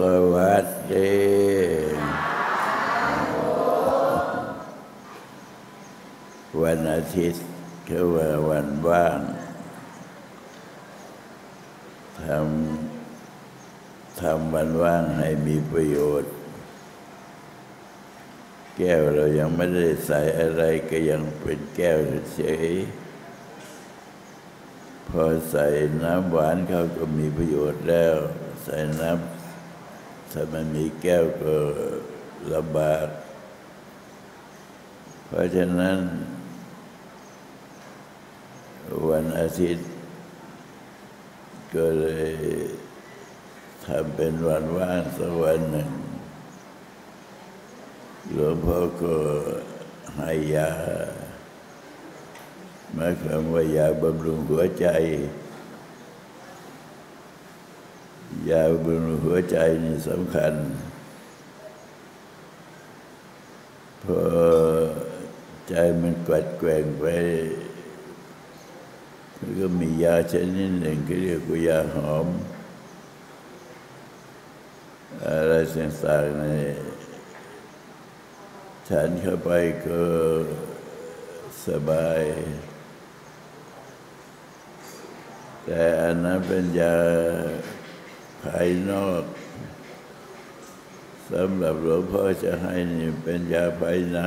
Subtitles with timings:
[0.00, 0.02] ส
[0.34, 1.14] วัสดี
[6.62, 7.44] วันอาทิตย์
[7.88, 9.20] คือว่าวันว่าง
[12.22, 16.32] ทำทำวันว่างให้มีประโยชน์
[18.76, 21.98] แก้วเรายังไม่ได้ใส่อะไรก็ยังเป็นแก้ว
[22.34, 22.72] เฉย
[25.08, 25.66] พอใส่
[26.02, 28.14] น้ำหวานเขาก็มีประโยชน์แล้ว
[28.64, 29.33] ใส่น้ำ
[30.36, 31.54] ถ้ามันมีแก้วก็
[32.54, 33.06] ลำบาก
[35.26, 35.98] เพราะฉะนั้น
[39.10, 39.88] วันอาทิตย์
[41.74, 42.34] ก็เลย
[43.86, 45.90] ทำเป็นวันว่างสักวันหนึ่ง
[48.32, 49.16] หลวงพ่อก็
[50.16, 50.70] ให้ยา
[52.94, 54.86] หมายความว่ายาบำรุงหัวใจ
[58.50, 60.54] ยาบำรุงหัวใจนี่สำคัญ
[64.04, 64.22] พอ
[65.68, 67.04] ใจมันกัดแกว่งไป
[69.38, 72.26] มันก็มียาชนิดหนึ่งที่เรียกว่ายาหอม
[75.26, 76.44] อะไรต่างๆใน
[78.88, 79.50] ฉันเข้าไป
[79.86, 80.02] ก็
[81.66, 82.22] สบาย
[85.64, 86.96] แต่อันนั้นเป็นยา
[88.44, 89.24] ภายนอก
[91.32, 94.20] สำหรับหลวงพ่อจะให้นี่เป็นยาภายใน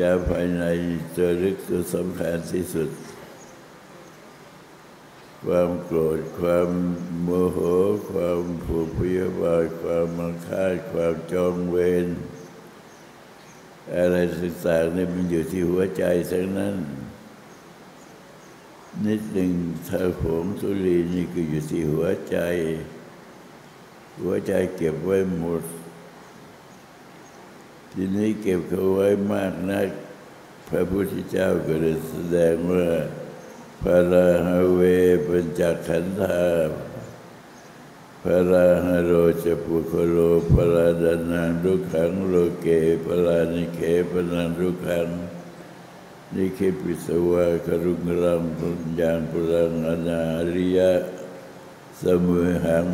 [0.00, 0.64] ยาภายใน
[1.14, 2.90] ตัวลึกตัวสำคัญที่สุด
[5.44, 6.68] ความโกรธความ
[7.22, 7.58] โมโห
[8.10, 12.06] ความผูกพยาบาทความมังค่าความจองเวร
[13.96, 16.76] อะไรต่างๆนี่มันอยู่ที่หัวใจทั้งนั้น
[19.04, 19.52] นิดหนึ่ง
[19.88, 22.36] ถ้าผงสุรีนี่ก็อยู่ที่หัวใจ
[24.20, 25.62] หัวใจเก็บไว้หมด
[27.92, 29.88] ทีนี้เก็บเขาไว้มากนัก
[30.68, 32.88] พระพุทธเจ้าก็เลยแสดงว่า
[33.82, 34.80] พระราหเว
[35.26, 36.42] ปัญจขันธา
[38.22, 39.12] พระราหโร
[39.44, 40.16] จะปุคโล
[40.52, 42.66] พระราดานังดุขังโลเก
[43.04, 43.80] พระรานิเค
[44.10, 45.08] ปนังดุขัง
[46.34, 50.22] นิเคปิสวะครุงรังปุญญาณปุรังอนา
[50.54, 50.92] ริยะ
[52.00, 52.86] สมุหัง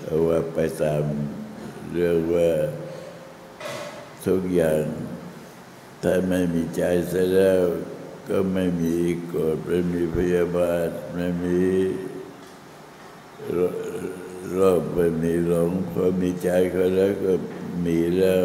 [0.00, 1.04] เอาว่าไปตาม
[1.92, 2.50] เรื่องว่า
[4.26, 4.82] ทุกอย่าง
[6.02, 7.62] ถ้าไม่มีใจเสียแล้ว
[8.28, 8.96] ก็ไม่มี
[9.26, 11.60] โกรธไม่มีพยาบาทไม่มี
[14.52, 17.32] โรคไม่มีหลงพอมีใจเขาแล้วก็
[17.84, 18.44] มีแล้ว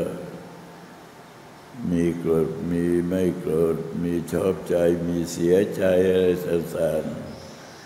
[1.92, 4.76] มีโกรธมีไม่โกรธมีชอบใจ
[5.08, 7.04] มีเสียใจอะไรต่าง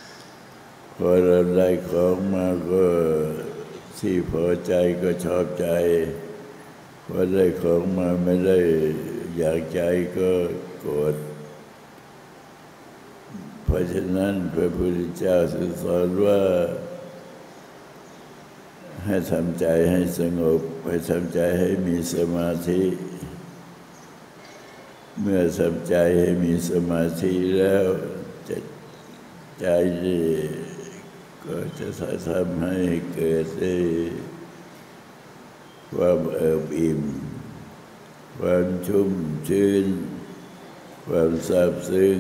[0.08, 2.86] ๆพอเราได้ของมาก็
[4.00, 5.68] ที่พอใจก็ชอบใจ
[7.08, 8.60] พอได้ของมาไม่ได้
[9.38, 9.82] อยากใจ
[10.18, 10.32] ก็
[10.80, 11.16] โกรธ
[13.64, 15.38] เพราะฉะนั้นพระพุทธเจ้า
[15.84, 16.42] สอนว่า
[19.06, 22.82] ให้ทำใจให้สงบ ให้ทำใจให้มีสมาธิ
[25.22, 27.86] เมื่อทำใจให้มีสมาธิแล้ว
[28.50, 28.58] จะ
[29.60, 29.68] ใจ
[31.44, 31.88] ก็จะ
[32.28, 32.78] ทำให้
[33.14, 33.48] เกิด
[35.94, 37.02] ความเอิบอิ่ม
[38.40, 39.12] ความชุ่ม
[39.50, 39.88] ชื่น
[41.08, 42.20] ความซาบซึ้ง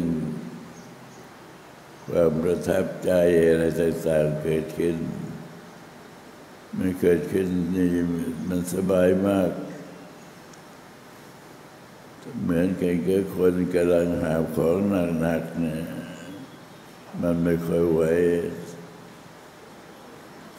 [2.07, 3.11] ความประทับใจ
[3.49, 4.97] อะไรต่างๆเกิดขึ้น
[6.77, 7.87] มันเกิดขึ้นนี่
[8.47, 9.51] มันสบายมาก
[12.41, 14.77] เหมือนกันกับคนกำลังหาของ
[15.21, 15.83] หนักๆเนี่ย
[17.21, 18.01] มันไม่ค่อยไหว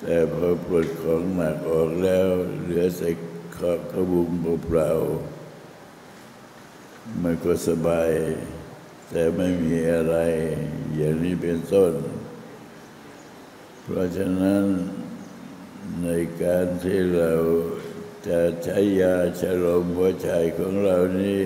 [0.00, 2.28] แต่พอปลดของหนักออกแล้ว
[2.62, 3.10] เหลือแต่
[3.56, 4.30] ขอบขบุง
[4.66, 4.90] เปล่า
[7.22, 8.10] มันก็สบาย
[9.10, 10.16] แต่ไม่มีอะไร
[10.96, 11.92] อย่างนี้เป็นต้น
[13.82, 14.64] เพราะฉะนั้น
[16.02, 16.08] ใน
[16.42, 17.32] การที่เรา
[18.28, 21.44] จะใช้ยาชโลมหัวใจของเรานี่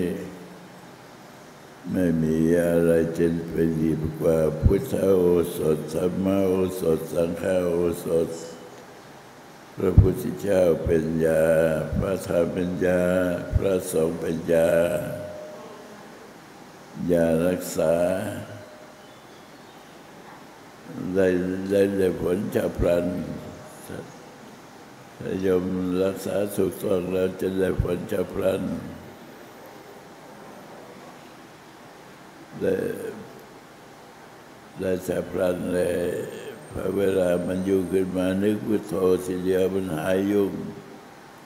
[1.91, 5.23] ไม่มีอะไรจะเป็นดีกว่าพุทธโอ
[5.57, 7.75] สถสัมมาโอสถสังฆโอ
[8.05, 8.29] สถ
[9.77, 11.43] พระพุทธเจ้าเป็นยา
[11.99, 13.01] พระธรรมเป็นยา
[13.57, 14.69] พระสงฆ์เป็นยา
[17.11, 17.95] ยารักษา
[21.15, 21.27] ได้
[21.97, 23.05] ได้ผลฉับพลัน
[25.45, 25.63] ยม
[26.03, 28.61] รักษาถูกต้องแล้วจะได้ผลฉับพลัน
[32.61, 32.73] ได้
[34.79, 35.91] ได้ฉับพลันเลย
[36.71, 38.93] พอเวลามันยุ่งขึ้นมานึกพุทโธ
[39.25, 40.53] ทีเดียวมันหายยุ่ง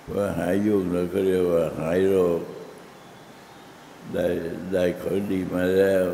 [0.07, 2.41] พอหายยุ่งเราก็เรียกว่าหายโรค
[4.13, 4.25] ได้
[4.73, 6.05] ได้ของดีมาแล้ว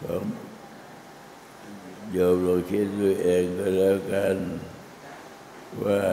[0.00, 0.24] ของ
[2.12, 4.36] โยมเราคิดด้วยเองก็แล้วกัน
[5.84, 6.04] ว่า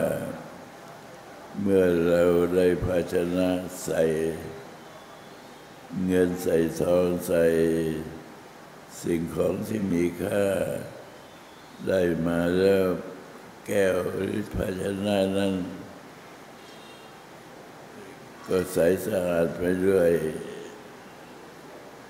[1.60, 2.22] เมื่อเรา
[2.54, 3.48] ได้ภาชนะ
[3.82, 4.02] ใส่
[6.06, 7.44] เงินใส่ทองใส่
[9.02, 10.44] สิ่งของที่มีค่า
[11.86, 12.86] ได้มาแล้ว
[13.66, 15.54] แก้วหรือภาชนะนั้น
[18.46, 20.10] ก็ใสสะอาดไปด้วย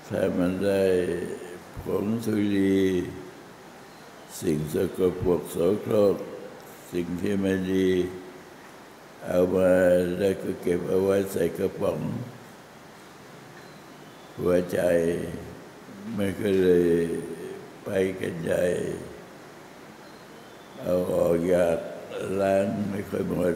[0.07, 0.83] ถ้ามันได้
[1.83, 2.79] ผงสุรี
[4.41, 6.17] สิ่งสกปรกโสโครก
[6.91, 7.89] สิ่งที่ไม่ดี
[9.25, 9.71] เอามา
[10.17, 11.99] แล้วก็เก็บเอาไว้ใส่กระป๋อง
[14.37, 14.79] หัวใจ
[16.13, 16.87] ไม่ก็เลย
[17.83, 17.89] ไป
[18.19, 18.63] กันใหญ่
[20.81, 21.79] เอาออกอยาก
[22.41, 23.55] ล้างไม่ค่อยหมด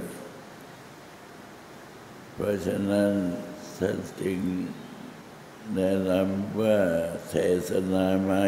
[2.34, 3.12] เพราะฉะนั้น
[3.78, 4.40] ท่านจึง
[5.76, 6.78] แนะนำว่า
[7.30, 7.36] เท
[7.70, 8.46] ศนาไม่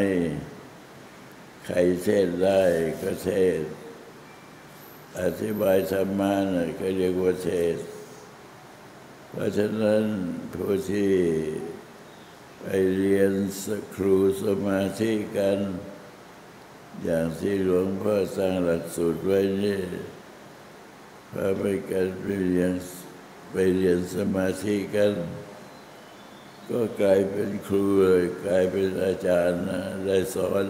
[1.66, 2.62] ใครเทศได้
[3.02, 3.30] ก็เท
[3.60, 3.62] ศ
[5.22, 7.78] อธิบายธรรมะนะก็เรียกว่าเทศ
[9.30, 10.04] เพราะฉะนั้น
[10.54, 11.14] ผู้ที่
[12.62, 12.66] ไป
[12.96, 13.34] เรียน
[13.64, 13.66] ส
[13.96, 15.60] ครูสมาธิกัน
[17.04, 19.80] อย่างที่หลวงพ่อสร้างหลักสูตรไว้นี่
[21.32, 22.74] พาไปกันไปเรียน
[23.52, 25.14] ไปเรียนสมาธิกัน
[26.70, 30.66] ก็กลายเป็นครูเลยกลายเป็นอาจารย์นะได้สอน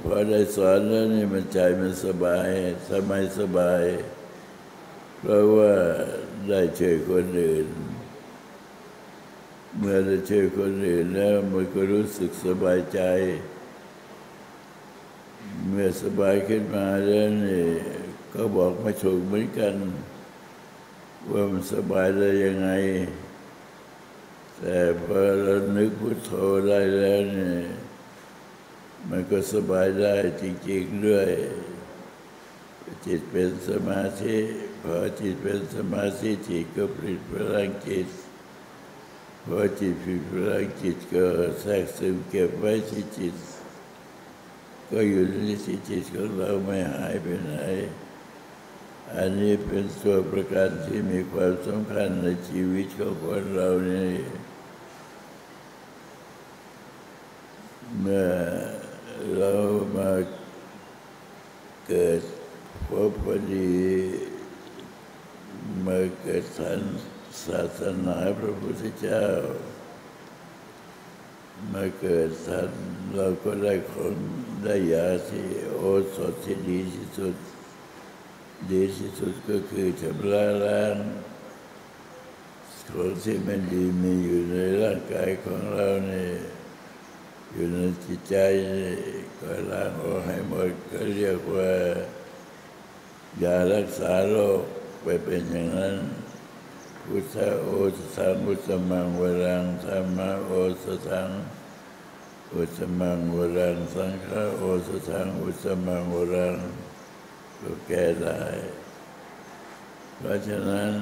[0.00, 2.48] พอได้สอนแล้วนี่มันใจมันสบาย
[2.90, 3.82] สบายสบาย
[5.20, 5.72] เพราะว่า
[6.48, 7.68] ได้ช่วยคนอื่น
[9.78, 13.00] เมื่อได้ช่วยคนอื่นแล้วมันก็รู้สึกสบายใจ
[15.68, 17.66] เมื่อสบายขึ้นมาแล้วนี่
[18.34, 19.74] ก็บอกไม่ถูกเหมือนกัน
[21.30, 22.70] ว่ามันสบายได้ยังไง
[24.58, 26.32] แต่พอเรานึกพุทโธ
[26.68, 27.54] ได้แล้วนี่
[29.10, 31.28] มันก็สบายได้จริงๆด้วย
[33.06, 34.36] จิตเป็นสมาธิ
[34.82, 38.08] พอจิตเป็นสมาธิจิตก็ผลิตพลังจิต
[39.46, 41.24] พอจิตผลิตพลังจิตก็
[41.60, 43.34] แทรกซึมเก็บไว้ที่จิต
[44.90, 45.34] ก็อยู่ใน
[45.64, 47.54] ที่จิตของเราไม่หายไปไหน
[49.16, 54.12] อันนี้เป็นตัวประการที่มีความสำคัญในชีวิตของคนเรานี่
[58.00, 58.28] เมื่อ
[59.30, 59.54] เรา
[59.96, 60.10] มา
[61.86, 62.22] เกิด
[62.88, 63.72] พบพอดี
[65.86, 66.80] มาเกิดทัน
[67.44, 69.26] ศาสนาพระพุทธเจ้า
[71.72, 72.70] มาเกิดทัน
[73.14, 74.14] เราก็ได้ของ
[74.62, 75.80] ได้ยาที่โอ
[76.16, 77.34] สถที่ดีที่สุด
[78.70, 80.96] ดีที่สุดก็คือชำระล้าง
[82.90, 86.32] ของที่ไม่ดีมีอยู่ในร่างกายของเราเนี่ย
[87.52, 88.36] อยู่ในจิตใจ
[89.40, 91.70] ก็ล้างออกให้หมดก็เรียกว่า
[93.42, 94.62] ยารักษาโรค
[95.02, 95.96] ไปเป็นอย่างนั้น
[97.06, 100.52] พุทธโอสถังอุตมังวรังธรรมโอ
[100.84, 101.28] สถัง
[102.54, 104.28] อุตมังวรังสังฆ
[104.58, 106.56] โอสถังอุตมังวรัง
[107.60, 108.42] ก็แก้ได้
[110.18, 110.92] เพราะฉะนั้น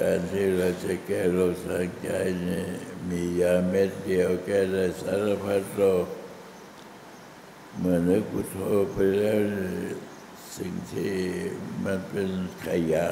[0.00, 2.08] การที่เราจะแก้โรคทางใจ
[2.46, 2.64] นี่
[3.10, 6.06] มียาเม็ดเดียวแก้ได้สารพัดโรค
[7.78, 8.56] เมื่อนึกพุทโธ
[8.92, 9.40] ไปแล้ว
[10.56, 11.14] สิ่งที่
[11.84, 12.30] มันเป็น
[12.66, 13.06] ขยะ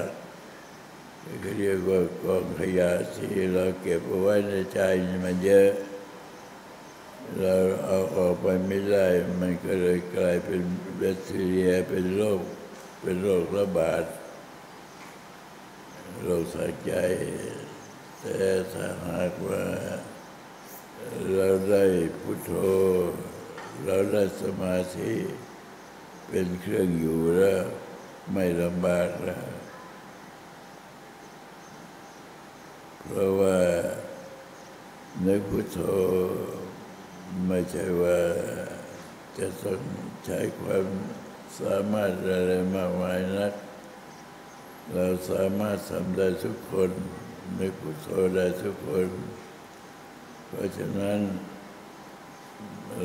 [1.45, 4.81] ก็เรียกว่ากองขยะที่เราเก็บเอาไว้ในใจ
[5.25, 5.71] มันเยอะ
[7.41, 9.07] เราเอาออกไปไม่ได้
[9.41, 10.63] มันก็เลยกลายเป็น
[10.99, 12.41] แบคทีเรียเป็นโรค
[13.01, 14.05] เป็นโรคระบาด
[16.23, 16.93] โรคสายใจ
[18.21, 18.39] แต่
[18.73, 19.65] ถ้าหากว่า
[21.35, 21.85] เราได้
[22.21, 22.53] พุทโธ
[23.85, 25.15] เราได้สมาธิ
[26.29, 27.65] เป็นเครื่องอยู่แล้ว
[28.33, 29.49] ไม่ลำบากแล้ว
[33.05, 33.59] เพราะว่า
[35.25, 35.79] ในพุทโธ
[37.47, 38.19] ไม่ใช่ว่า
[39.39, 39.81] จะต้อง
[40.25, 40.87] ใช้ความ
[41.61, 43.53] สามารถอะไรมากมายนัก
[44.95, 46.91] เราสามารถทำได้ทุกคน
[47.59, 49.09] นึกพุทโธได้ทุกคน
[50.47, 51.21] เพราะฉะนั้น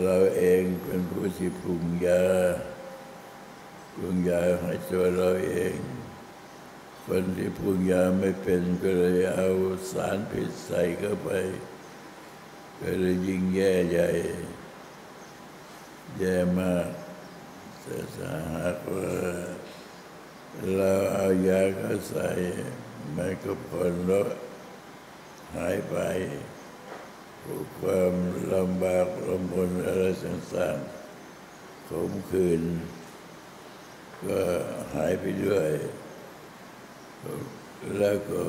[0.03, 2.23] เราเองเป็นผู้ที่ปรุงยา
[3.95, 5.77] ปรุงยาให้ตัวเราเอง
[7.05, 9.50] คนที่ปรุงยาไม่เป็นก็เลยเอา
[9.91, 11.29] สารพิษใส่เข้าไป
[12.79, 14.09] ก็เลยยิ่งแย่ใหญ่
[16.19, 16.89] แย่มาก
[17.81, 19.07] แต่ถ้าหากว่า
[20.75, 20.93] เรา
[21.47, 22.29] ยาเขาใส่
[23.15, 24.29] มันก็พ้นลด
[25.55, 25.95] หายไป
[27.77, 28.13] ความ
[28.53, 32.61] ลำบากลำบนอะไรต่างๆขมขืน
[34.25, 34.39] ก็
[34.95, 35.71] หายไปด้วย
[37.97, 38.43] แล้วก็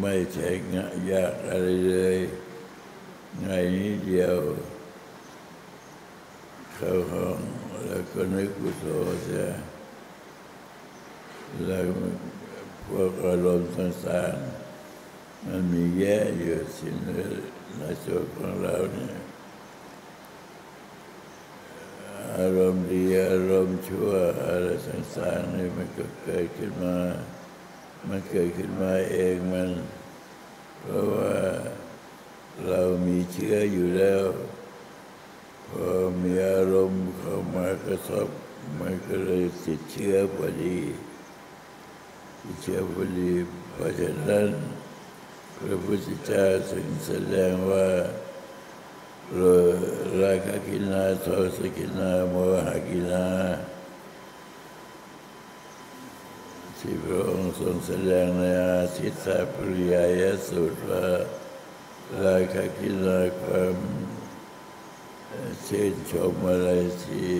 [0.00, 2.18] ไม่ใช่งะยากอะไรเลย
[3.44, 4.38] ง่ายนิดเดียว
[6.74, 7.38] เข้าห้อง
[7.86, 8.86] แล้วก็นึกพุทโธ
[9.24, 9.46] เสีย
[11.66, 11.84] แล้ว
[12.86, 16.96] พวกอารมณ์ต่างๆมันมีแย่อยู่สิ่ง
[17.78, 19.14] ในตัวของเราเนี่ย
[22.38, 24.10] อารมณ์ดีอารมณ์ชั่ว
[24.46, 26.98] อะไรต่างๆนี่มันก็เกิดขึ้นมา
[28.08, 29.70] มันเกิดขึ้นมาเองมัน
[30.80, 31.34] เพราะว่า
[32.68, 34.24] เรามีเชื้ออยู่แล้ว
[35.68, 35.88] พอ
[36.22, 38.28] มีอารมณ์เข้ามากระทบ
[38.80, 40.78] มันก็เลยติดเชื้อพอดี
[42.44, 43.32] ติดเชื้อพอดี
[43.72, 44.48] เพราะฉะนั้น
[45.58, 47.88] พระพุทธเจ้าถึงแสดงว่า
[49.34, 49.42] โล
[50.22, 52.34] ราคกินาโทสกินาโม
[52.66, 53.26] หกินา
[56.78, 61.06] ที่พระองค์ทรงแสดงในอาทิตตปริยายสูตรว่า
[62.24, 63.76] ราคะกินาความ
[65.64, 66.68] เช่นชมอะไร
[67.04, 67.34] ที่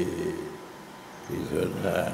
[1.25, 2.13] ที่ส่วนทาง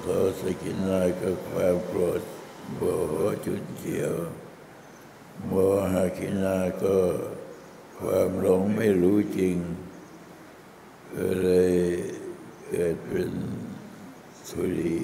[0.00, 0.06] โท
[0.40, 2.22] สกินาก็ความโกรธ
[2.74, 4.14] โมโหจุนเจียว
[5.46, 5.52] โม
[5.92, 6.96] หะกินาก็
[7.98, 9.56] ความหลงไม่รู้จริง
[11.12, 11.74] ก็เลย
[12.68, 13.30] เกิดเป็น
[14.48, 14.98] สุรี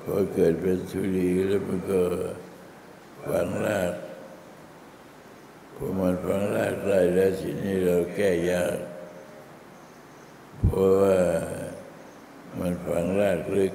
[0.00, 2.02] พอเกิดเป็นสุรีแล้วมันก็
[3.26, 3.94] ฝังราก
[5.74, 8.78] พอมันฝังรากได้แล้วทีนี้เราแก้ยาก
[10.60, 11.18] เพราะว่า
[12.58, 13.72] มันฝังรากลึก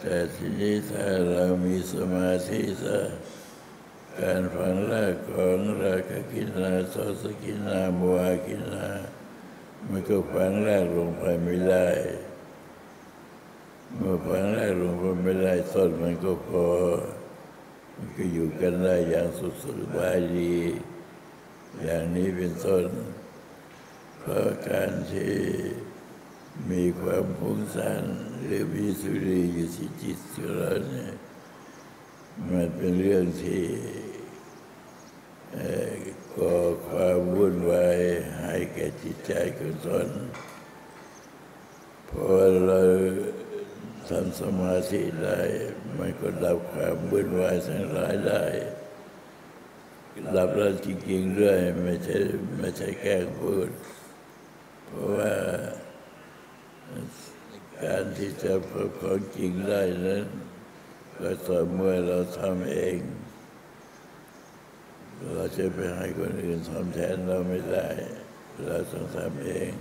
[0.00, 2.98] แต่ทีนี้ถ้าเรามีสมาธิซะ
[4.20, 8.88] การฝังรากของราคกินนาโทสกินนาโมหกินนา
[9.88, 11.88] มันก็ฝังรากลงไปไม่ได้
[13.96, 16.66] เมื่อฝังรากลงไปไม่ได้ต้นมันก็พอ
[17.96, 19.66] มันก็อยู่กันได้อย่างสุขส
[19.96, 20.56] บายดี
[21.82, 22.84] อย่างนี้เป็นต้น
[24.18, 25.34] เพราะการที่
[26.70, 28.02] มีความพุ่งสร้าง
[28.44, 31.12] หรือมีสุรีอยู่ที่จิตของเราเนี่ย
[32.50, 33.64] มันเป็นเรื่องที่
[36.34, 36.58] ก่อ
[36.88, 37.98] ความวุ่นวาย
[38.42, 40.08] ให้แก่จิตใจของตน
[42.08, 42.26] พอ
[42.66, 42.80] เรา
[44.08, 45.40] ทำสมาธิได้
[45.98, 48.44] มันก็ดับความวุ่นวายทั้งหลายได้
[50.36, 52.16] ดับแล้วจริงๆด้วยไม่ใช่
[52.58, 53.68] ไม่ใช่แกล้งพูด
[54.84, 55.32] เพราะว่า
[57.82, 60.26] การที่จะพบของจริงได้นั้น
[61.20, 62.98] ก็ต่อเมื่อเราทำเอง
[65.34, 67.88] เราจะไปให้คนอื่นทำแทนเราไม่ได้
[68.64, 69.72] เราต้องทำเอง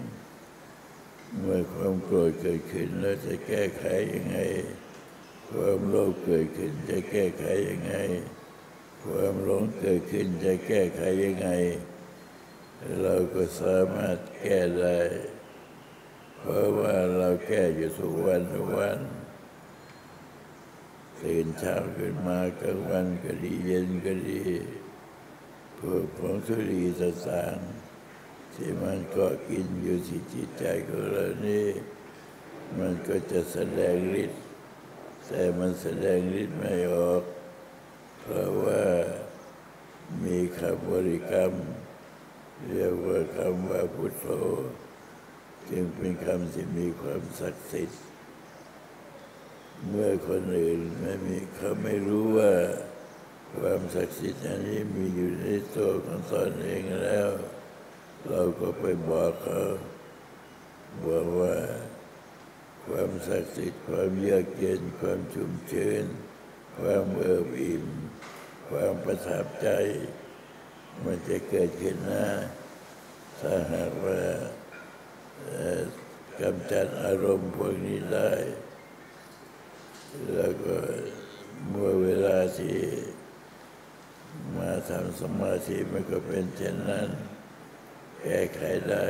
[1.41, 4.37] เมื่อความโกรธเกิดขึ้นเราจะแก้ไขยังไง
[5.49, 7.95] ความโลภเกิดขึ้นจะแก้ไขยังไง
[9.03, 11.49] ความหลงเกิดขึ้นจะแก้ไขยังไง
[13.01, 14.97] เราก็สามารถแก้ได้
[16.47, 18.99] เพราะว่าเราแก้อยู่ทุกวันทุกวัน
[21.21, 24.43] ตื่นเช้าขึ้นมากลางวันก็ดีเย็นก็ดี
[25.77, 31.67] พวกของสุรีต่างๆที่มันก็กินอยู่ที่จิตใจของเรานี่
[32.79, 34.41] มันก็จะแสดงฤทธิ์
[35.27, 37.23] แต่มันแสดงฤทธิ์ไม่ออก
[38.19, 38.83] เพราะว่า
[40.23, 41.53] มีคำบริกรรม
[42.69, 44.27] เรียกว่าคำว่าพุทโธ
[45.71, 48.01] จึงเป็นคำที่มีความศักดิ์สิทธิ์
[49.89, 52.53] เมื่อคนอื่นไม่มีเขาไม่รู้ว่า
[53.57, 57.29] ความศักดิ์สิทธิ์อันนี้มีอยู่ในตัวของตนเองแล้ว
[58.29, 59.61] เราก็ไปบอกเขา
[61.05, 61.55] บอกว่า
[62.87, 66.05] ความศักดิ์สิทธิ์ความเยือกเย็นความชุ่มชื้น
[66.79, 67.85] ความเอิบอิ่ม
[68.69, 69.69] ความประทับใจ
[71.05, 72.27] มันจะเกิดขึ้นนะ
[73.39, 74.21] ถ้าหากว่า
[76.41, 78.31] กำจัดอารมณ์พวกนี้ได้
[80.33, 80.77] แล้วก็
[81.69, 82.77] เมื่อเวลาที่
[84.57, 87.09] มาทำสมาธิมันก็เป็นเช่นนั้น
[88.21, 89.05] แก้ไขได้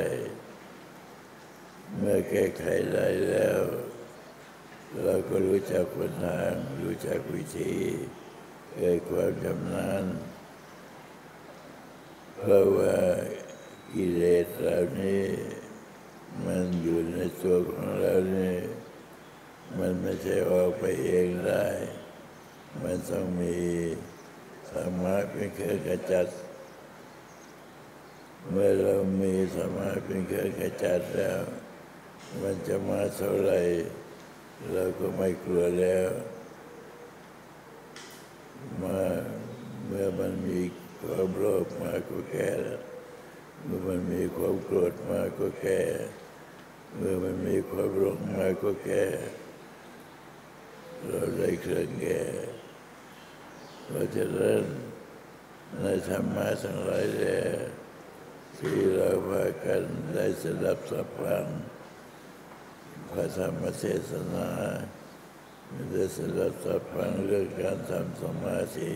[1.97, 3.61] เมื่อแก้ไขได้แล้ว
[5.03, 6.37] เราก็รู้จักปัญหา
[6.83, 7.73] รู้จักวิธี
[8.75, 10.03] เกิดความชำนาญ
[12.37, 12.95] เพราะว่า
[13.93, 15.23] กิเลสเหล่านี้
[16.43, 18.57] มันอยู่ในตัวของเรานี่
[19.79, 21.65] มันไม่ใช่ออกไปเองได้
[22.83, 23.57] มันต้องมี
[24.69, 26.27] ธรรมะเป็นเครื่องขจัด
[28.49, 31.41] เมื่อเรามีธรรมะเป็นเครื่องขจัดแล้ว
[32.41, 33.59] มันจะมาเท่าไหร่
[34.73, 36.09] เราก็ไม่กลัวแล้ว
[38.83, 38.99] มา
[39.85, 40.59] เมื่อมันมี
[41.01, 42.49] ความโลภมาก็แก่
[43.63, 45.81] เมื่อมันมีความโกรธมาก็แก่
[46.97, 49.05] เมื่อมันมีความหลงมาก็แก่
[51.07, 52.21] เราได้เครื่องแก่
[53.85, 54.63] เพราะฉะนั้น
[55.81, 57.39] ในธรรมะทั้งหลายแหล่
[58.57, 59.83] ที่เราพากัน
[60.13, 61.45] ได้สดับสับฟัง
[63.09, 64.49] พระธรรมเทศนา
[65.91, 68.93] ได้สดับสับฟังเรื่องการทำสมาธิ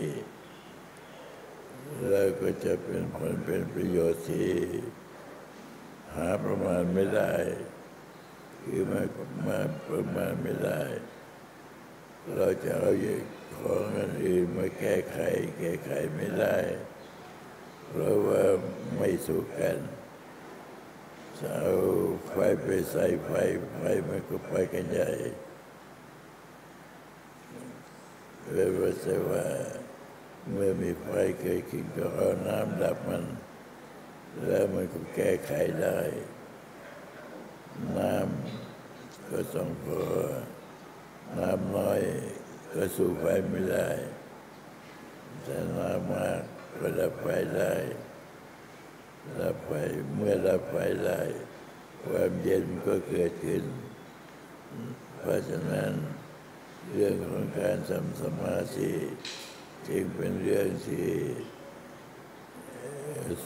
[2.08, 4.52] แล้วก็จะเป็นผลเป็นประโยชน์ที่
[6.14, 7.34] หาประมาณไม่ได้
[8.64, 9.02] คือมา
[9.46, 10.82] มาประมาณไม่ได้
[12.36, 13.20] เราจะเอาอย่าง
[13.58, 15.18] ของอันอื่นมาแก้ไข
[15.58, 16.56] แก้ไขไม่ได้
[17.88, 18.42] เพราะว่า
[18.96, 19.78] ไม่สู้กัน
[21.38, 21.74] จะเอา
[22.30, 23.30] ไฟไปใส่ไฟ
[23.76, 25.10] ไฟมันก็ไปกันใหญ่
[28.52, 29.44] เลยว่าแต่ว่า
[30.50, 31.08] เมื่อมีไฟ
[31.40, 33.24] เกิดขึ้นก็เอาน้ำดับมัน
[34.46, 35.52] แล้วมันก็แก้ไข
[35.82, 35.98] ได้
[37.98, 40.04] น้ำก็ต้องพอ
[41.38, 42.00] น้ำน้อย
[42.74, 43.88] ก็สู้ไฟไม่ได้
[45.42, 46.40] แต่น้ำมาก
[46.78, 47.74] ก็ดับไฟได้
[49.40, 49.70] ดับไฟ
[50.14, 50.74] เมื่อดับไฟ
[51.06, 51.20] ได้
[52.06, 53.64] ความเย็นก็เกิดขึ้น
[55.18, 55.92] เพราะฉะนั้น
[56.92, 58.92] เรื่องของการทำสมาธิ
[59.88, 61.08] จึงเป็นเรื่องที่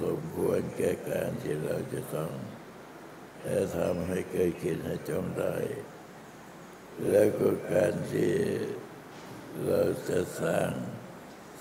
[0.03, 2.31] สมควรแก่การที่เราจะต้อง
[3.76, 5.57] ทำให้เกิดขึ้นให้จงได้
[7.09, 8.33] แล้วก็การที่
[9.66, 10.70] เราจะสร้าง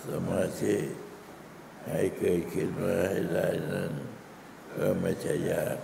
[0.08, 0.78] สมาธิ
[1.90, 3.94] ให้เกิดขึ้นมาให้ได้นั้น
[4.76, 5.78] ก็ไม่ใช่ยาก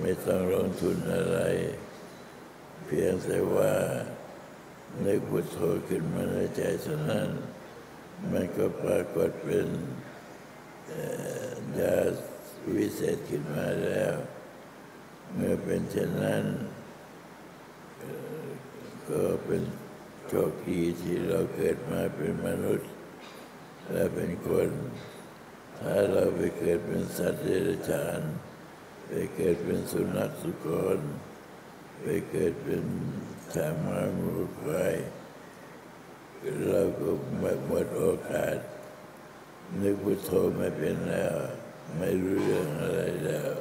[0.00, 1.40] ไม่ต้องลงทุนอะไร
[2.84, 3.74] เพียงแต่ว่า
[5.02, 7.28] ในพุทโธขึ้นมาในใจเท่านั้น
[8.32, 9.68] มันก็ปรากฏเป็น
[11.78, 11.96] ยา
[12.74, 14.14] วิเศษขึ้นมาแล้ว
[15.34, 16.44] เมื่อเป็นเช่นนั้น
[19.08, 19.62] ก็เป็น
[20.28, 22.90] โชคดีที่เราเกิดมาเป็นมนุษย์
[23.92, 24.70] และเป็นคน
[25.80, 28.20] ถ้าเราไปเกิดเป็นสัตว์เดรัจฉาน
[29.06, 30.98] ไปเกิดเป็นสุนัขสุกร
[32.02, 32.84] ไปเกิดเป็น
[33.54, 34.96] ช้างม้างูควาย
[36.68, 37.08] เราก็
[37.66, 38.56] หมดโอกาส
[39.80, 41.34] นึกพุทโธไม่เป็นแล้ว
[41.98, 43.52] ไม่รู้เรื่องอะไรแล้ว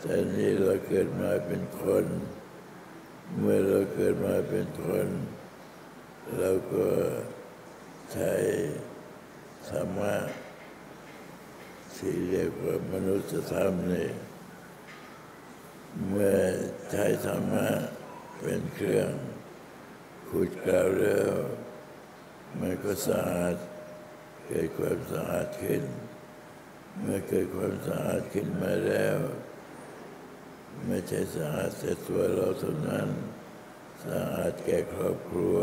[0.00, 2.04] แต่นี้เราเกิดมาเป็นคน
[3.38, 5.08] เมื่อเราเกิดมาเป็นคน
[6.38, 6.86] เราก็
[8.12, 8.32] ใช้
[9.68, 10.14] ธรรมะ
[11.96, 14.10] ที่เรียกว่ามนุษยธรรมนี่
[16.08, 16.36] เมื่อ
[16.90, 17.68] ใช้ธรรมะ
[18.40, 19.10] เป็นเครื่อง
[20.28, 21.32] ขุดกล่าวแล้ว
[22.60, 23.56] มันก็สะอาด
[24.46, 25.82] เกิดความสะอาดขึ้น
[27.00, 29.18] เมื่อเกิดความสะอาดขึ้นมาแล้ว
[30.84, 33.08] ไม่ใช่สะอาดแต่ตัวเราเท่านั้น
[34.04, 35.56] สะอาดแก่ครอบครัว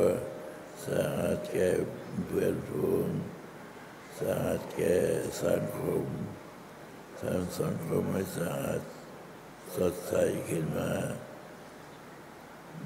[0.85, 1.69] สะอาดแก่
[2.27, 3.07] เพื่อนฝูง
[4.19, 4.95] สะอาดแก่
[5.43, 6.05] สังคม
[7.19, 8.81] ทำสังคมให้สะอาด
[9.75, 10.15] สดใส
[10.49, 10.91] ขึ้นมา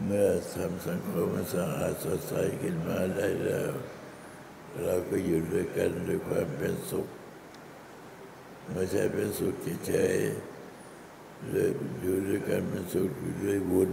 [0.05, 3.71] เมื่อทำสังคมให้สะอาดสดใสขึ้นมาได้แล้ว
[4.83, 7.07] เราก็อยู่ด้วยกันด้วยความเป็นสุข
[8.73, 9.55] ไม่ใช่เป็นสุข
[9.87, 10.56] เฉยๆ
[11.49, 11.71] เลย
[12.01, 13.91] อยู่ด้วยกันเป็นสุขอยู่ด้วยบุญ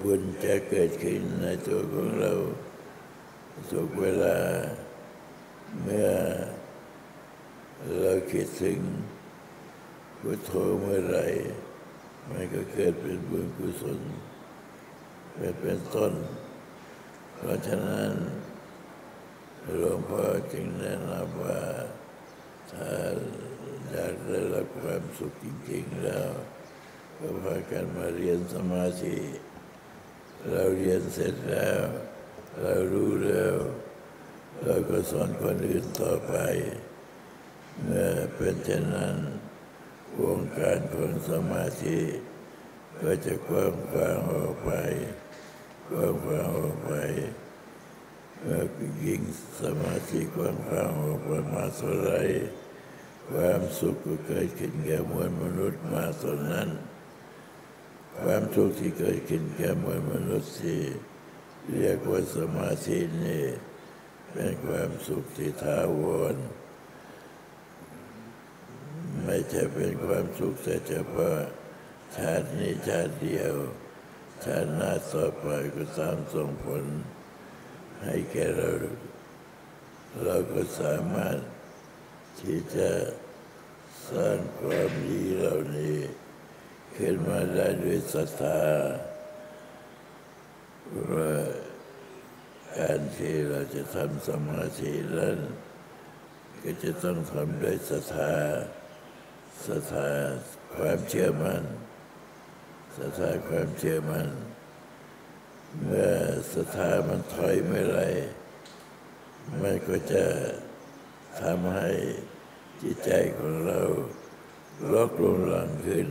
[0.00, 2.32] บุญจะเกิดขึ้นในตัวของเรา
[3.70, 4.38] ทุกเวลา
[5.82, 6.10] เมื่อ
[8.00, 8.78] เราคิดถึง
[10.20, 11.18] พุทโธเมื่อไร
[12.30, 14.00] มันก็เกิดเป็นบุญกุศล
[15.34, 16.12] เป็นเป็นต้น
[17.36, 18.12] เพราะฉะนั้น
[19.78, 21.60] หลวงพ่อจึงแนะนำว่า
[22.72, 22.88] ถ้า
[23.90, 26.30] อยากได้รับความสุขจริง ๆ แล้ว
[27.18, 29.18] ก็พากันมาเรียนสมาธิ
[30.50, 31.80] เราเรียนเสร็จแล้ว
[32.60, 33.56] เรารู้แล้ว
[34.64, 36.34] เราก็สอนคนอื่นต่อไป
[37.84, 39.16] เมื่อเป็นเช่นนั้น
[40.20, 41.98] วงการของสมาธิ
[43.02, 44.70] ก็จะกว้างขวางออกไป
[45.88, 46.92] กว้างขวางออกไป
[48.40, 48.62] เมื่อ
[49.06, 49.22] ยิ่ง
[49.62, 52.12] สมาธิกว้างขวางออกไปมาเท่าไร
[53.32, 56.68] ความสุขก็เกิดขึ้นแก่มวลมนุษย์มากเท่านั้น
[58.20, 60.80] ความทุกข์ที่เกิดขึ้นแก่มวลมนุษย์ที่
[61.74, 63.44] เรียกว่าสมาธินี่
[64.32, 66.34] เป็นความสุขที่ถาวร
[69.24, 71.36] ไม่ใช่เป็นความสุขแต่เฉพาะ
[72.16, 73.54] ชาตินี้ชาติเดียว
[74.44, 76.84] ชาติหน้าต่อไปก็ตามส่งผล
[78.04, 78.70] ให้แก่เรา
[80.24, 81.38] เราก็สามารถ
[82.40, 82.90] ที่จะ
[84.10, 85.98] สร้างความดีเหล่านี้
[86.96, 88.60] ขึ้นมาได้ด้วยศรัทธา
[91.12, 91.32] ว่า
[92.78, 95.38] การที่เราจะทำสมาธินั้น
[96.62, 98.34] ก็จะต้องทำด้วยศรัทธา
[99.66, 100.08] ศรัทธา
[100.76, 101.64] ความเชื่อมัน่น
[102.96, 104.30] ศรัทธาความเชื่อมัน่น
[105.84, 106.12] เมื่อ
[106.52, 108.00] ศรัทธามันถอยเมื่อไร
[109.62, 110.24] มันก็จะ
[111.42, 111.90] ทำให้
[112.82, 113.80] จิตใจของเรา
[114.92, 116.08] ลดลงหลังขึ้น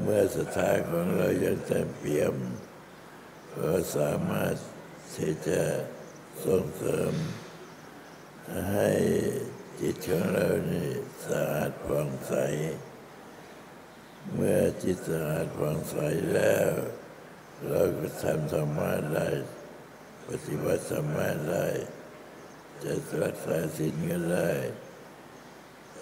[0.00, 2.34] เมื่อศรัทธาของเรายังเต็มเปี่ยม
[3.56, 4.54] ก็สามารถ
[5.16, 5.62] ที่จะ
[6.44, 7.12] ส่งเสริม
[8.72, 8.90] ให้
[9.80, 10.88] จิตของเรานี่
[11.26, 12.34] สะอาดผ่องใส
[14.34, 15.96] เมื่อจิตสะอาดผ่องใส
[16.34, 16.70] แล้ว
[17.68, 19.28] เราก็ทำธรรมะได้
[20.28, 21.66] ปฏิบัติธรรมะได้
[22.82, 24.50] จะรักษาศีลก็ได้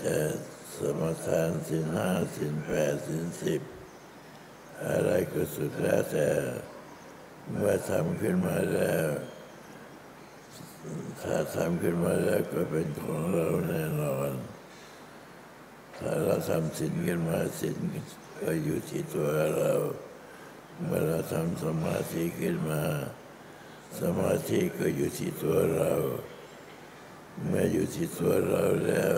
[0.04, 0.18] จะ
[0.76, 3.62] สมทานศีลห้าศีลแปดศีลสิบ
[4.88, 6.28] อะไรก็สุดแล้วแต่
[7.54, 9.06] เมื่อทำขึ้นมาแล้ว
[11.22, 14.32] ถ้าทำขึ้นมาแล้วก็เป็นของเราแน่นอน
[15.98, 17.76] ถ้าเราทำศีลขึ้นมาศีล
[18.40, 19.72] ก็อยู่ที่ตัวเรา
[20.84, 22.82] เมื่อเราทำสมาธิขึ้นมา
[24.00, 25.92] สมาธิก็อยู่ที่ตัวเรา
[27.46, 29.16] เมื่ออยู่ที่ตัวเราแล้ว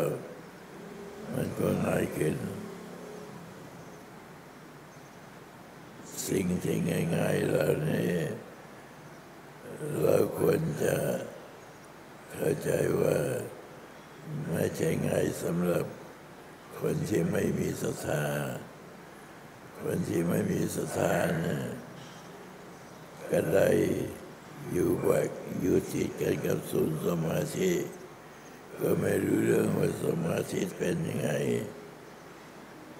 [1.32, 2.36] มันก็ง่ายขึ้น
[6.28, 6.76] สิ่งที่
[7.16, 8.12] ง่ายๆเหล่านี้
[10.02, 10.96] เราควรจะ
[12.32, 13.18] เข้าใจว่า
[14.50, 15.86] ไม่ใช่ง่ายสำหรับ
[16.80, 18.24] คนที่ไม่มีศรัทธา
[19.82, 21.62] คนที่ไม่มีศรัทธาเนี่ย
[23.30, 23.68] ก็ได้
[24.72, 25.28] อยู่วัด
[25.60, 27.72] อยู่ติดกันกับศูนย์สมาธิ
[28.80, 31.30] ก็ไม่รู้เรื่องว่าสมาธิเป็นยังไง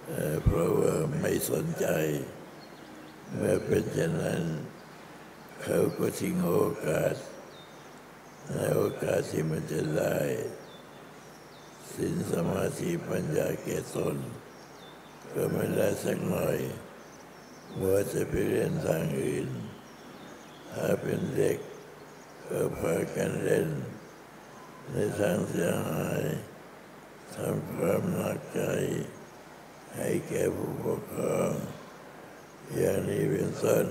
[0.09, 1.87] เเพราะว่าไม่สนใจ
[3.35, 4.43] เมื่อเป็นเช่นนั้น
[5.63, 6.55] เขาก็ทิ้งโอ
[6.87, 7.15] กาส
[8.53, 10.19] ในโอกาสที่มันจะได้
[11.95, 14.17] สินสมาธิปัญญาเกตน
[15.35, 16.59] ก็ไม่ได้สักหน่อย
[17.79, 19.49] มัวจะไปเรียนทางอื่น
[20.73, 21.59] ถ้าเป็นเด็ก
[22.49, 23.69] ก็พากันเล่น
[24.93, 26.23] ในทางเสียหาย
[27.35, 28.61] ทำความหนักใจ
[29.95, 31.53] ให้แก่ผู้ปกครอง
[32.77, 33.87] อย่างนี้เป็นต้น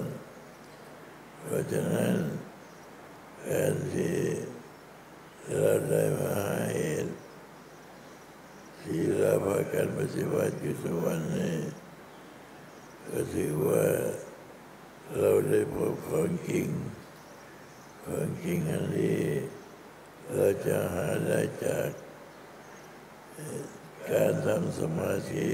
[1.40, 2.16] เพราะฉะนั้น
[3.50, 4.18] การที่
[5.60, 7.14] เราได้มาหาเหตุ
[8.82, 11.58] ที่เราพากันปฏิบัติอยู่ทุกวันนี้
[13.10, 13.86] ก็ถือว่า
[15.18, 16.68] เราได้พบของจริง
[18.06, 19.22] ของจริงอันนี้
[20.32, 21.90] เราจะหาได้จาก
[24.12, 25.50] การทำสมาธิ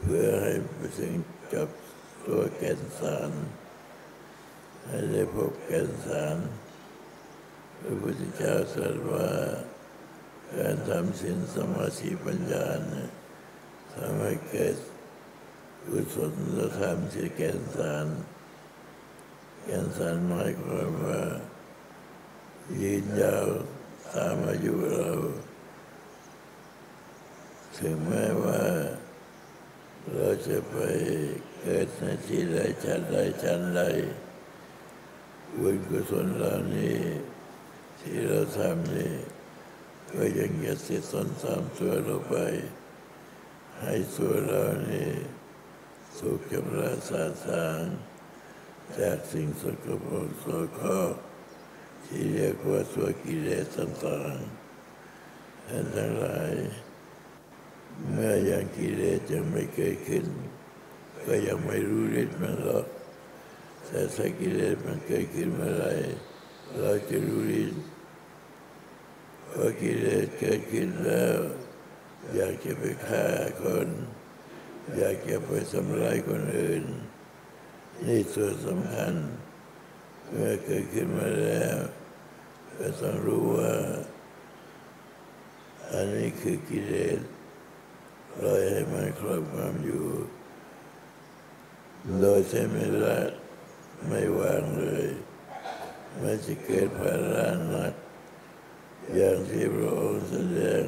[0.00, 1.12] เพื่อให้ไปถึง
[1.54, 1.68] กับ
[2.26, 3.30] ตัวแก่นสาร
[4.86, 6.36] ให้ได้พบแก่นสาร
[7.80, 9.28] พระพุทธเจ้าตรัสว่า
[10.58, 13.10] การทำศีลสมาธิปัญญาเนี่ย
[13.94, 14.76] ทำให้เกิด
[15.86, 16.32] กุศล
[16.78, 18.06] ธรรมที่แก่นสาร
[19.64, 21.22] แก่นสารหมายความว่า
[22.82, 23.46] ยืนยาว
[24.14, 25.10] ตามอายุเรา
[27.78, 28.62] ถึงแม้ว่า
[30.12, 30.76] เราจะไป
[31.60, 33.80] เกิดในที่ใดชั้นใดชั้นใด
[35.58, 36.98] บุญกุศลเหล่านี้
[38.00, 39.14] ที่เราทำนี่
[40.12, 42.34] ก็ยังจะติดสนตามตัวเราไป
[43.80, 45.10] ให้ตัวเรานี่
[46.18, 47.82] สุขจำระสาสาง
[48.98, 51.14] จากสิ่งสกปรกโสโครก
[52.10, 56.52] ที่เรียกว่าตัวกิเลสต่างๆทั้งหลาย
[58.12, 60.26] เมื่อยังกิเลสยังไม่เกิดขึ้น
[61.26, 62.86] ก็ยังไม่รู้ฤทธิ์มันหรอก
[63.86, 65.86] แต่ถ้ากิเลสมันเกิดขึ้นเมื่อไร
[66.80, 67.84] เราจะรู้ฤทธิ์
[69.50, 71.36] พอกิเลสเกิดขึ้นแล้ว
[72.34, 73.24] อยากจะไปฆ่า
[73.62, 73.88] คน
[74.96, 76.84] อยากจะไปทำร้ายคนอื่น
[78.04, 79.14] นี่ส่วนสำคัญ
[80.32, 81.76] เมื่อเกิดขึ้นมาแล้ว
[82.78, 83.74] ก็ต้องรู้ว่า
[85.92, 87.20] อันนี้คือกิเลส
[88.34, 90.06] ปล่อยให้มันครอบงำอยู่
[92.20, 93.18] โดยใช้ไม่ละ
[94.06, 95.08] ไม่วางเลย
[96.22, 97.94] มันจะเกิดภาระหนัก
[99.14, 100.84] อย่างที่พระองค์แสดง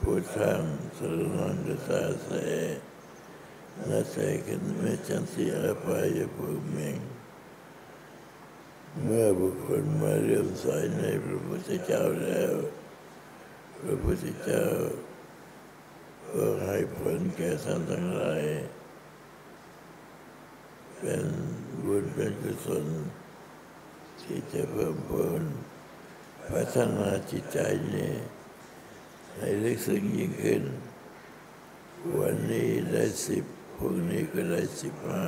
[0.00, 0.62] พุทธัง
[0.96, 2.28] สรนังกตาเส
[3.88, 6.96] นาเสกันไม่จันสีอภัยภูมิง
[9.00, 10.66] เมื่อบุคคลมาเรื่อมใส
[10.98, 12.54] ในพระพุทธเจ้าแล้ว
[13.80, 14.66] พระพุทธเจ้า
[16.32, 18.44] ก็ให้ผลแก่ท่านทั้งหลาย
[20.98, 21.24] เป็น
[21.84, 22.86] บุญเป็นกุศล
[24.20, 25.42] ที่จะเพิ่มพูน
[26.50, 27.58] พัฒนาจิตใจ
[27.94, 28.12] นี้
[29.36, 30.62] ให้ลึกซึ้งยิ่งขึ้น
[32.18, 33.44] วันนี้ได้สิบ
[33.76, 35.26] พรุ่งนี้ก็ได้สิบห้า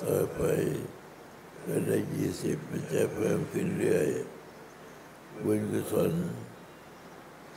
[0.00, 0.42] ต่อไป
[1.66, 4.08] ก็ได้ยี่สิบมันจะเพิ่มขึ้นเรื่อย
[5.44, 6.12] บุญกุศล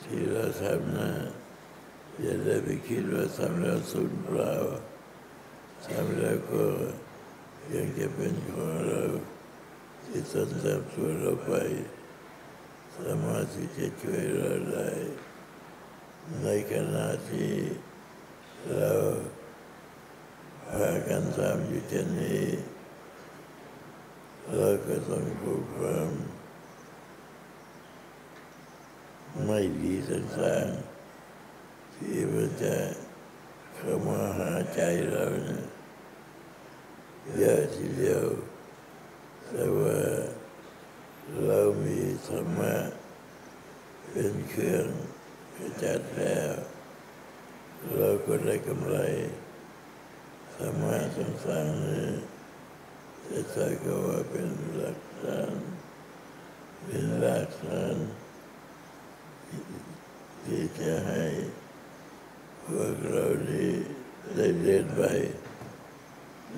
[0.04, 1.12] ที่เราทำนะ
[2.22, 4.54] อย่าได้ไปคิดว่าทำแล้วสูญเปล่า
[5.88, 6.63] ทำแล้วก็
[7.74, 9.02] ยังจะเป็นของเรา
[10.06, 11.52] ที่ต้นตามตัวเราไป
[12.98, 14.89] สามารถที่จะช่วยเราได้
[16.44, 17.52] ในขณะที่
[18.76, 18.94] เรา
[20.70, 22.44] พากันทำอยู่เช่นนี้
[24.51, 26.12] เราก็ต้องผูกความ
[29.45, 32.75] ไม่ดีต่างๆที่มันจะ
[33.75, 35.65] เข้ามาหาใจเราเนี่ย
[37.38, 38.25] เยอะทีเดียว
[39.47, 39.97] แต่ว่า
[41.45, 42.75] เรามีธรรมะ
[44.10, 44.86] เป็นเครื่อง
[45.56, 46.51] ขจัดแล้ว
[47.97, 48.97] เราก็ได้กำไร
[50.56, 52.33] ธรรมะต่างๆนี้
[53.29, 55.53] จะใช้ก็ว่าเป็นหลักฐาน
[56.86, 57.95] เป็นหลักฐาน
[60.45, 61.23] ที่จะให้
[62.65, 63.71] พวกเรานี้
[64.36, 65.03] ได้เดินไป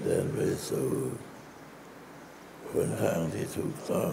[0.04, 0.90] เดินไปสู่
[2.70, 4.12] คนทางที่ถูกต้อง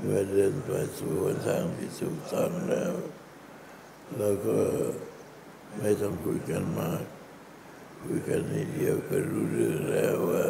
[0.00, 2.92] เมื่อเดินไปสู่หนทางที่ถูกต้องแล้ว
[4.16, 4.58] เราก็
[5.78, 7.04] ไม่ต้องคุยกันมาก
[8.04, 10.46] คุยกันนิดเดียวก็รู้เรื่องแล้วว่า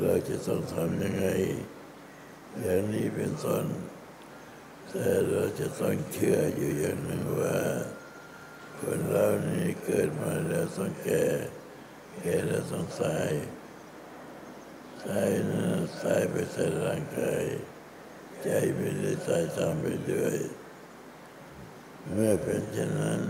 [0.00, 1.26] เราจะต้องทำยังไง
[2.60, 3.64] อย่างนี้เป็นต้น
[4.88, 7.58] แต่เราจะต้องเชื่ออยู่อย่างหนึ่งว่า
[8.78, 11.24] คนเรานี่เกิดมาแล้วต้องแก่
[12.20, 13.30] แก่แล้วต้องตาย
[15.04, 15.64] ตายนะ
[16.02, 17.44] ตายไปใส่ร่างกาย
[18.42, 20.36] ใจไม่ได้ตายตามไปด้วย
[22.10, 23.22] เมื่อเป็นเช่นนั้น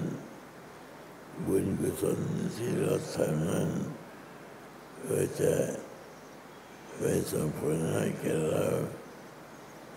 [1.46, 2.18] บุญกุศล
[2.57, 3.70] ที่เราทำนั้น
[5.07, 5.55] ก็จะ
[6.99, 7.03] ไป
[7.33, 8.67] ส่งผลให้แก่เรา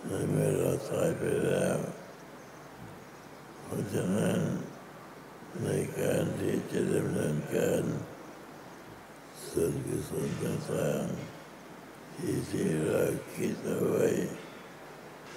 [0.06, 1.78] ในเมื่อเราตายไปแล้ว
[3.62, 4.40] เพราะฉะนั้น
[5.64, 5.68] ใน
[6.00, 7.82] การที่จะดำเนินการ
[9.48, 13.02] ส่วนกุศลต่างๆที่ที่เรา
[13.34, 14.06] คิดเอาไว้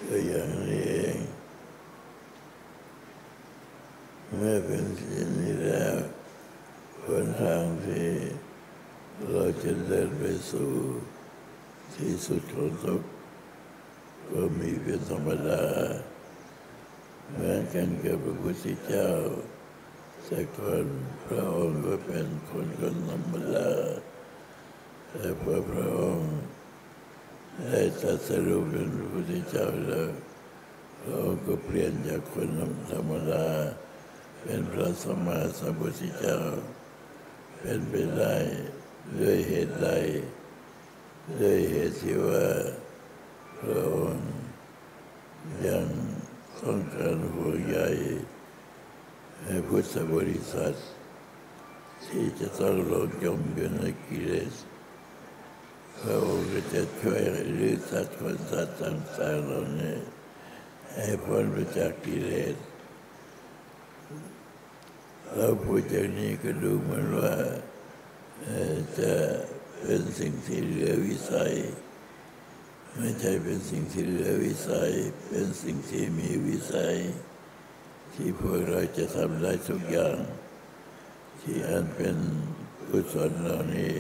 [0.07, 1.17] ก็อย่างนี้เอง
[4.35, 5.95] เมื่อเป็นเช่นนี้แล้ว
[7.05, 8.09] หนทางที่
[9.31, 10.73] เราจะเดินไปสู่
[11.95, 13.09] ที่สุดของทุกข์
[14.31, 15.63] ก็มีเป็นธรรมดา
[17.29, 19.09] เหมือนกันกับพระพุทธเจ้า
[20.25, 20.85] แต่ก่อน
[21.25, 23.69] พระองค์ก็เป็นคนคนธรรมดา
[25.11, 26.33] แต่พอพระองค์
[27.67, 30.09] ได้ตรัสรู้เป็นพระพุทธเจ้าแล้ว
[31.01, 32.49] พระองค์ก็เปลี่ยนจากคน
[32.91, 33.47] ธรรมดา
[34.41, 36.37] เป็นพระสมมาสัมพุทธเจ้า
[37.59, 38.35] เป็นไปได้
[39.19, 39.89] ด้วยเหตุใด
[41.37, 42.45] ด้วยเหตุที่ว่า
[43.59, 44.29] พระองค์
[45.67, 45.85] ยัง
[46.61, 47.79] ต้องการห่วงใย
[49.45, 50.73] ให้พุทธบริษัท
[52.05, 54.53] ที่จะต้องหลงจมอยู่ในกิเลส
[55.99, 57.21] พระองค์จะช่วย
[57.53, 59.95] หรือสัตว์คนสัตว์ต่างๆเหล่านี้
[60.93, 62.55] ให้พ้นไปจากกิเลส
[65.35, 67.33] เราพูดอย่างนี้ก็ดูเหมือนว่า
[68.99, 69.13] จะ
[69.83, 71.53] เป็นสิ่งที่เหลือวิสัย
[72.97, 74.91] ไม่ใช่เป็นสิ่งที่เหลือวิสัย
[75.29, 76.95] เป็นสิ่งที่มีวิสัย
[78.13, 80.17] ที่พวกเราจะทำได้ทุกอย่าง
[81.41, 82.17] ที่อันเป็น
[82.89, 83.95] กุศลเหล่านี้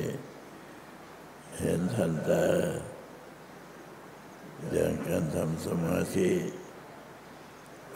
[1.59, 2.47] เห็นทันตา
[4.71, 6.31] อย่างการทำสมาธิ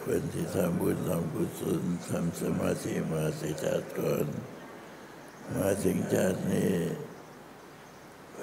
[0.03, 4.27] คนที่ทำบุญทำกุศลทำสมาธิมาสิชาติก่อน
[5.55, 6.73] มาถึงชาตินี้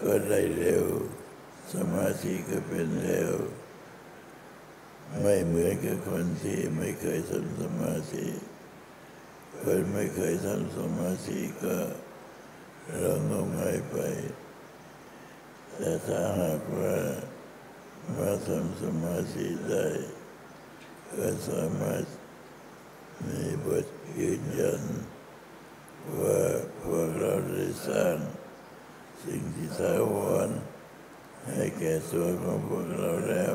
[0.03, 0.87] ก็ได้เร็ว
[1.75, 3.33] สมาธิก็เป็นแล้ว
[5.21, 8.27] ไม่เหมือนกับคนที่ไม่เคยทำสมาธิ
[9.63, 11.77] คนไม่เคยทำสมาธิก็
[13.01, 13.99] เรางมงายไป
[15.75, 16.97] แต่ถ้าหากว่า
[18.17, 19.87] มาทำสมาธิได้
[21.17, 22.05] ก็สามารถ
[23.27, 23.87] มีบท
[24.21, 24.83] ยืนยัน
[26.21, 26.41] ว่า
[26.83, 28.17] พวกเราได้สร้าง
[29.25, 30.49] สิ่งที่ถาวร
[31.49, 33.55] ให้แก่ตัวของพวกเราแล้ว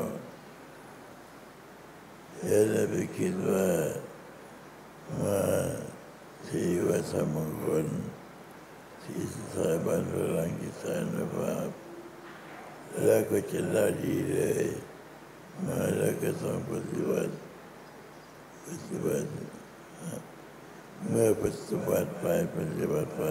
[2.44, 3.68] อย่าได้ไปคิดว่า
[5.22, 5.40] มา
[6.48, 7.86] ที่วัดสมงคล
[9.02, 11.68] ที่สถาบันพลังกิจสารภาพ
[13.04, 14.66] แล้วก็จะได้ดีเลย
[15.66, 17.32] มาแล้วก็ต้องปฏิบัติ
[18.66, 19.28] ปฏิบัติ
[21.08, 22.26] เมื่อปฏิบัติไป
[22.56, 23.22] ปฏิบัติไป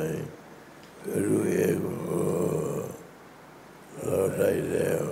[1.05, 1.77] ก็รู้เอง
[4.05, 5.03] เราได้แล้ว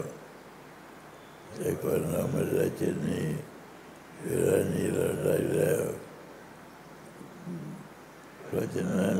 [1.56, 3.27] แต่ก่อนเราไม่ได้เช่นนี้
[4.21, 5.84] เวลานี้เราได้แล้ว
[8.45, 9.17] เพราะฉะนั้น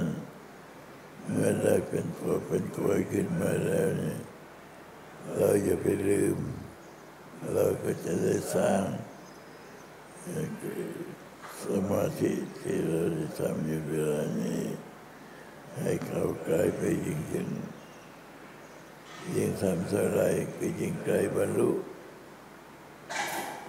[1.30, 4.20] เมื่อได้เป็นตัวเป็นตัวขึ้นมาแล้วเนี่ย
[5.38, 6.38] เราอย่าไปลืม
[7.54, 8.84] เราก็จะได้สร้าง
[11.64, 14.62] สมาธิที่เราได้ทำอยู่เวลานี้
[15.80, 17.50] ให้เขาไกลไปยิ่งขึ้น
[19.36, 20.22] ยิ่งทำเท่าไร
[20.58, 21.72] ก็ยิ่งไกลบรรลุ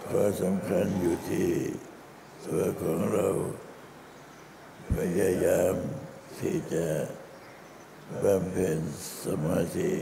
[0.04, 1.50] ข้อสำคัญอยู่ที่
[2.44, 3.28] ตัวของเรา
[4.96, 5.74] พยายาม
[6.38, 6.86] ที่จะ
[8.22, 8.78] บำเพ็ญ
[9.24, 9.92] สมาธิ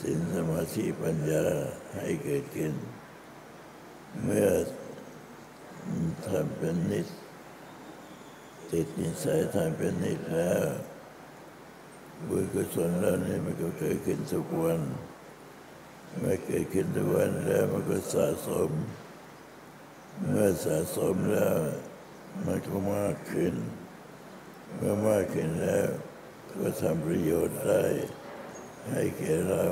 [0.00, 1.44] สินสมาธิปัญญา
[1.94, 2.74] ให้เกิดขึ้น
[4.22, 4.48] เมื่อ
[6.26, 7.08] ทำเป็นนิส
[8.72, 10.64] ติดนิสัยทำเป็นนิสแล้ว
[12.28, 14.80] บุญกุศลเหล่านี้มันก็เกิดขึ้นทุกวัน
[16.18, 18.70] เมื่อเกิดขึ้นทุกวันแล้วมันก็สะสม
[20.28, 21.56] เมื่อสะสมแล้ว
[22.46, 23.54] มันก็มากขึ้น
[24.76, 25.88] เมื่อมากขึ้นแล้ว
[26.60, 27.84] ก็ทำประโยชน์ได้
[28.90, 29.64] ให้แก่เรา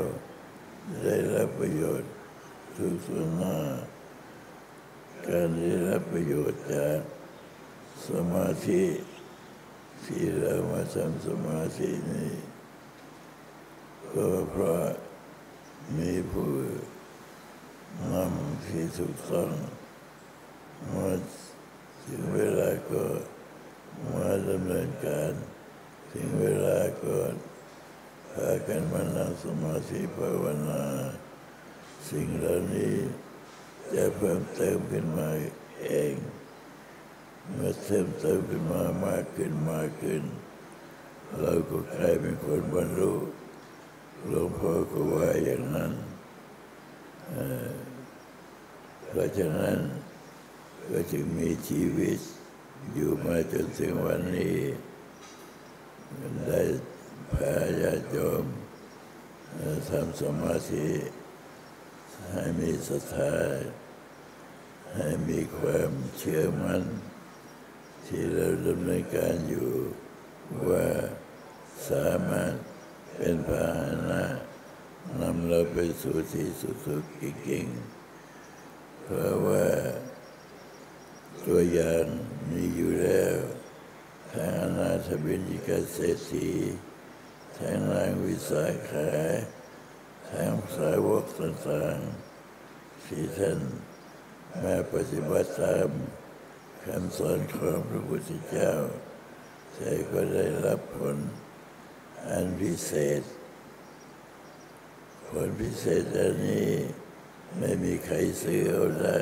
[1.04, 2.10] ได้รับประโยชน์
[2.76, 3.58] ทุกส่วนหน้า
[5.26, 6.98] การได้รับประโยชน์จาก
[8.08, 8.82] สมาธิ
[10.04, 12.32] ที่เรามาทำสมาธินี้
[14.14, 14.82] ก็เพราะ
[15.96, 16.52] มีผู้
[18.12, 19.50] นำที่ถูกต้อง
[20.94, 21.10] มา
[22.06, 23.04] ถึงเวลาก็
[24.14, 25.32] มาดำเนินการ
[26.12, 27.16] ถึงเวลาก็
[28.32, 30.84] พากันมานั่งสมาธิภาวนา
[32.10, 32.94] สิ่งเหล่านี้
[33.94, 35.28] จะเพิ่มเติมขึ้นมา
[35.82, 36.14] เอง
[37.57, 40.22] มื่อเพิ่มเติมขึ้นมามากขึ้นมากขึ้น
[41.40, 43.14] เราก็กลายเป็นคนบรรลุ
[44.26, 45.92] หลวงพ่อก็ว่าอย่างนั้น
[49.07, 49.79] เพราะฉะนั้น
[50.90, 52.18] ก็จึงมีชีวิต
[52.92, 54.59] อยู่มาจนถึงวันนี้
[56.46, 56.61] ได้
[57.33, 58.44] พาญาติโยม
[59.90, 60.88] ทำสมาธิ
[62.33, 63.35] ให้มีศรัทธา
[64.96, 66.83] ให้มีความเชื่อมั่น
[68.12, 69.70] ที่เราดำเนินการอยู่
[70.68, 70.86] ว่า
[71.90, 72.54] สามารถ
[73.16, 74.24] เป็นพาหนะ
[75.20, 79.66] นำเราไปสู่ที่สุดสุดจริงๆเพราะว่า
[81.46, 82.04] ตัวอย่าง
[82.50, 83.36] มีอยู่แล้ว
[84.32, 86.50] ทางอนาถบิณฑิกาเศรษฐี
[87.58, 89.10] ทางนางวิสาขา
[90.30, 93.58] ทางสาวกต่างๆที่ท่าน
[94.62, 95.90] มาปฏิบัติตาม
[96.86, 98.72] คำสอนของพระพุทธเจ้า
[99.74, 101.16] แต่ก็ได้รับผล
[102.28, 103.22] อันพิเศษ
[105.28, 106.70] ผลพิเศษอันนี้
[107.58, 109.20] ไม่มีใครซื้อเอาได้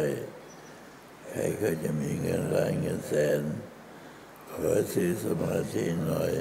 [1.29, 3.43] ใครก็จะมีเงินล้านเงินแสน
[4.51, 6.33] ขอซื้อสมาธิหน่อย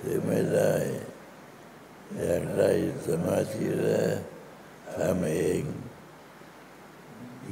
[0.00, 0.74] ซื้อไม่ได้
[2.20, 2.70] อยากได้
[3.08, 4.12] สมาธิแล้ว
[4.96, 5.62] ทำเอง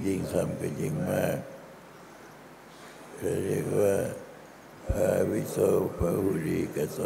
[0.07, 1.39] ยิ่งทำก็ยิ่งมาก
[3.25, 3.97] เขาเรียกว่า
[4.91, 5.57] พาวิโส
[5.99, 6.99] พาหุรีกโส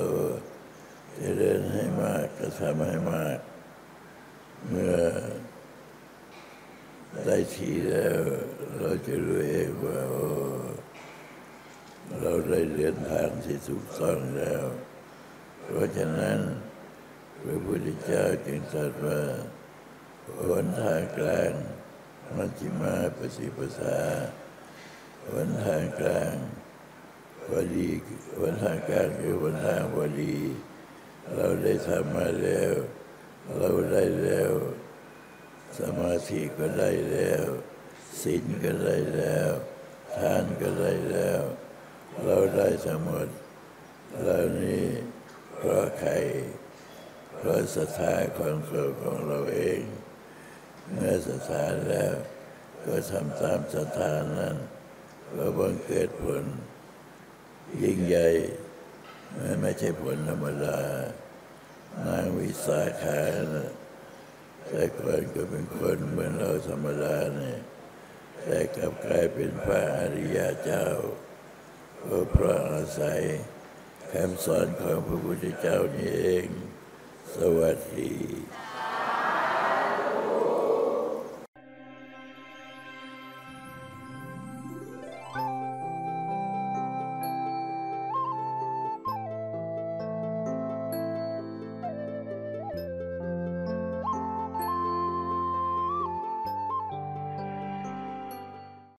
[1.16, 3.38] เจริญให้มากก็ทำให้มาก
[4.68, 4.96] เมื่อ
[7.26, 8.18] ได้ทีแล้ว
[8.78, 10.00] เราจะรู้เองว่า
[12.20, 14.64] เราได้เดินทางที่ถูกต้องแล้ว
[15.64, 16.38] เพราะฉะนั้น
[17.42, 19.20] พระพุทธเจ้าจึงตรัสว่า
[20.48, 21.52] หนทางกลาง
[22.36, 23.98] มัชฌิมาปฏิปทา
[25.32, 26.34] หนทางกลาง
[27.46, 27.88] พอดี
[28.38, 30.36] หนทางกลางคือหนทางพอดี
[31.34, 32.72] เราได้ทำมาแล้ว
[33.58, 34.52] เราได้แล้ว
[35.78, 37.44] สมาธิก็ได้แล้ว
[38.22, 39.50] ศีลก็ได้แล้ว
[40.16, 41.40] ทานก็ได้แล้ว
[42.24, 43.28] เราได้ทั้งหมด
[44.20, 44.86] เหล่านี้
[45.56, 46.12] เพราะใคร
[47.36, 49.80] เพราะศรัทธาของตัวของเราเอง
[50.92, 52.14] เมื่อศรัทธาแล้ว
[52.84, 54.56] ก็ทำตามศรัทธานั้น
[55.34, 56.44] ก็บังเกิดผล
[57.82, 58.28] ยิ่งใหญ่
[59.60, 60.78] ไม่ใช่ผลธรรมดา
[62.06, 63.20] นางวิสาขา
[63.54, 63.70] นะ
[64.68, 67.60] แต่ก่อนก็เป็นคนเหมือนเราธรรมดาเนี่ย
[68.42, 70.86] แต่กลับกลายเป็นพระอริยเจ้า
[72.04, 73.22] ก็เพราะอาศัย
[74.12, 76.46] คำสอนของพระพุทธเจ้านี่เอง
[77.36, 78.14] สวัสดี